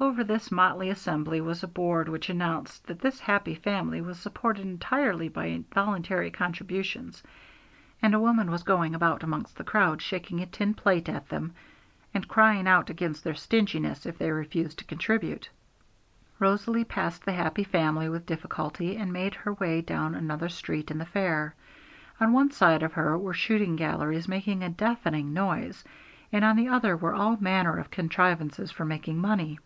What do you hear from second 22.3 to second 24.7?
one side of her were shooting galleries making a